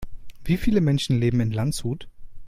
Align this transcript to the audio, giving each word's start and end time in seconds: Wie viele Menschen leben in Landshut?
Wie 0.43 0.57
viele 0.57 0.81
Menschen 0.81 1.19
leben 1.19 1.41
in 1.41 1.51
Landshut? 1.51 2.07